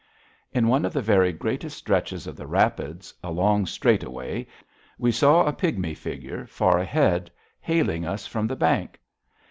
[0.51, 4.47] In one of the very greatest stretches of the rapids, a long straightaway,
[4.97, 8.99] we saw a pigmy figure, far ahead, hailing us from the bank.